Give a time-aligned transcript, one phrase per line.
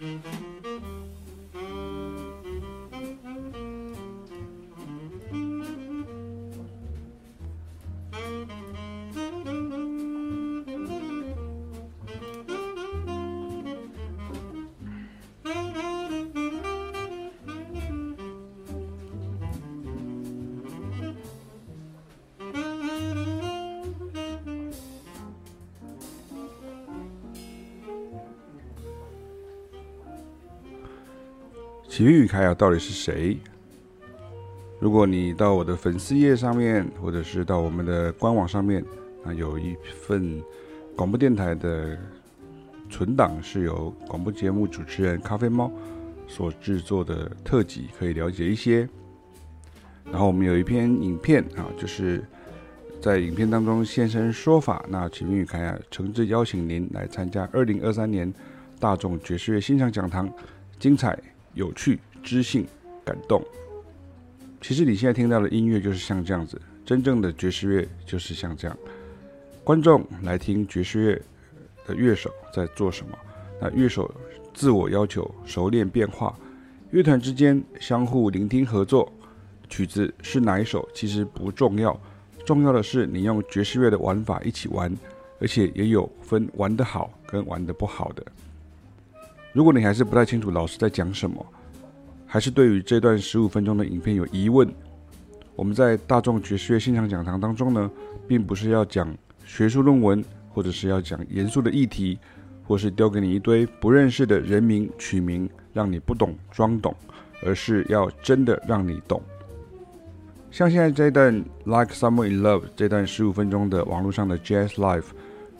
[0.00, 0.35] Mm-hmm.
[32.04, 33.38] 明与凯雅到底是谁？
[34.78, 38.84] 如果你到我的粉丝页上面，或者是到我们的官网上面，
[39.24, 40.42] 啊有一份
[40.94, 41.96] 广播电台的
[42.90, 45.72] 存档，是由广播节目主持人咖啡猫
[46.26, 48.86] 所制作的特辑，可以了解一些。
[50.04, 52.22] 然后我们有一篇影片啊，就是
[53.00, 54.84] 在影片当中现身说法。
[54.88, 58.30] 那启明与凯雅诚挚邀请您来参加二零二三年
[58.78, 60.30] 大众爵士乐欣赏讲堂，
[60.78, 61.18] 精彩。
[61.56, 62.64] 有趣、知性、
[63.04, 63.42] 感动。
[64.60, 68.78] 其实你现在听到的音乐就是像这样子，真正的爵士乐就是像这样。
[69.64, 71.22] 观众来听爵士乐
[71.86, 73.18] 的乐手在做什么，
[73.60, 74.12] 那乐手
[74.54, 76.38] 自我要求、熟练变化，
[76.90, 79.12] 乐团之间相互聆听合作。
[79.68, 81.98] 曲子是哪一首其实不重要，
[82.44, 84.94] 重要的是你用爵士乐的玩法一起玩，
[85.40, 88.24] 而且也有分玩得好跟玩得不好的。
[89.56, 91.46] 如果你还是不太清楚老师在讲什么，
[92.26, 94.70] 还是对于这段十五分钟的影片有疑问，
[95.54, 97.90] 我们在大众爵士乐现场讲堂当中呢，
[98.28, 99.08] 并不是要讲
[99.46, 102.18] 学术论文，或者是要讲严肃的议题，
[102.64, 106.94] 或是丢给你一堆不认识的人名曲名，让你不懂装懂，
[107.42, 109.22] 而是要真的让你懂。
[110.50, 111.34] 像现在这段
[111.64, 115.06] 《Like Someone in Love》这段十五分钟的网络上的 Jazz Live，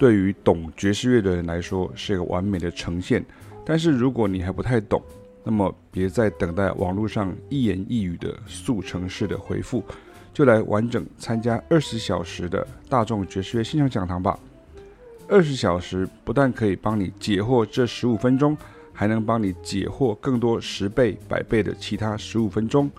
[0.00, 3.24] 对于懂爵士乐的人来说是一个完美的呈现。
[3.66, 5.02] 但是如果你还不太懂，
[5.42, 9.82] 那么别再等待网络上一言一语的速成式的回复，
[10.32, 14.38] 就来完整参加二十小时的大众爵士乐欣赏讲堂吧。
[15.28, 18.54] 二十小时不但可以帮你解惑这十五分钟，
[18.92, 22.90] 还能帮你解惑更多十倍、百倍的其他十五分钟。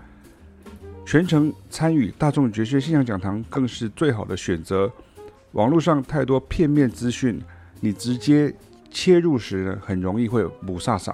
[1.06, 4.92] 全程参与大众爵士乐欣赏讲堂更是最好的选择。
[5.52, 7.40] 网络上太多片面资讯，
[7.80, 8.52] 你直接。
[8.96, 11.14] 切入时呢，很容易会有雾煞煞，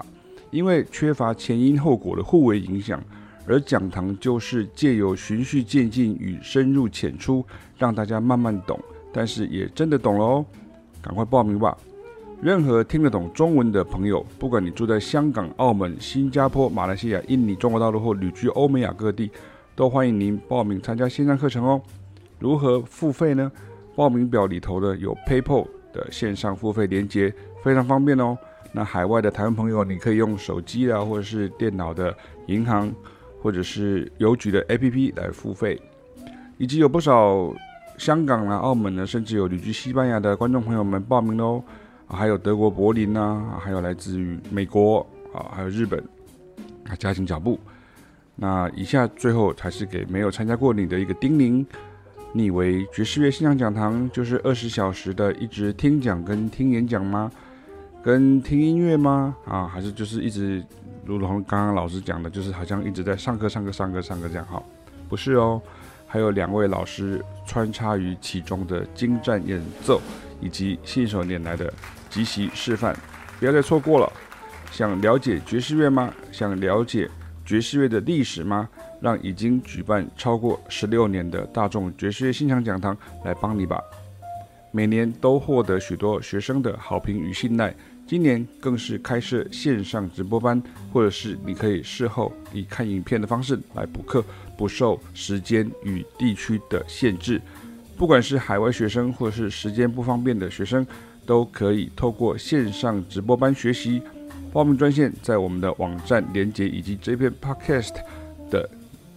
[0.52, 3.04] 因为缺乏前因后果的互为影响。
[3.48, 7.44] 而讲堂就是借由循序渐进与深入浅出，
[7.80, 8.80] 让大家慢慢懂，
[9.12, 10.46] 但是也真的懂了哦。
[11.02, 11.76] 赶快报名吧！
[12.40, 19.32] 任何听得懂中文的朋友，不管你住在香港、澳门、新加坡、马来西亚、印尼、中国大陆或旅居欧美亚各地，
[19.76, 21.82] 都欢迎您报名参加线上课程哦。
[22.38, 23.52] 如何付费呢？
[23.96, 27.34] 报名表里头的有 PayPal 的线上付费连接。
[27.64, 28.38] 非常方便哦。
[28.72, 32.16] 那海外的台湾朋友，你可以用手机啊，或者是电脑的
[32.48, 32.92] 银行，
[33.42, 35.80] 或者是邮局的 APP 来付费。
[36.58, 37.54] 以及有不少
[37.98, 41.64] 香港啊、澳门呢，甚至有旅居西班牙的观众朋友们报名喽。
[42.08, 46.00] 还有德国柏林啊，还有来自于美国啊，还有日本
[46.90, 47.60] 啊，加紧脚步。
[48.36, 51.66] 那以下最后才是给没有参加过你的一个叮咛。
[52.34, 57.30] 你以为爵士乐欣赏讲堂就是二十小时的一直听讲跟听演讲吗？
[58.02, 59.36] 跟听音乐吗？
[59.46, 60.64] 啊，还是就是一直
[61.06, 64.46] 如同刚刚老师讲的，就是好像一直在上课、上课、上课、上课这样？
[64.48, 64.66] 好，
[65.10, 65.62] 不是哦，
[66.08, 70.02] 还有两位老师穿插于其中的精湛演奏
[70.40, 71.72] 以及信手拈来的
[72.10, 72.96] 即席示范，
[73.40, 74.12] 不要再错过了。
[74.72, 76.14] 想了解爵士乐吗？
[76.32, 77.10] 想了解
[77.46, 78.70] 爵士乐的历史吗？
[79.02, 82.96] 让已经举办超过十六年的大众爵士乐欣赏讲堂
[83.26, 83.82] 来帮你吧，
[84.72, 87.76] 每年都获得许多学生的好评与信赖，
[88.08, 90.62] 今年更是开设线上直播班，
[90.94, 94.24] 或者是你可以事后以看影片的方式来补课，
[94.56, 97.42] 不受时间与地区的限制。
[97.98, 100.86] 不管是海外学生或者是时间不方便的学生，
[101.26, 104.02] 都可以透过线上直播班学习。
[104.52, 107.94] 报名专线在我们的网站连结以及这篇 Podcast
[108.50, 108.70] 的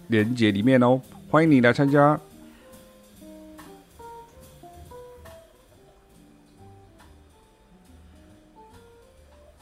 [0.07, 0.99] 连接里面哦，
[1.29, 2.19] 欢迎你来参加。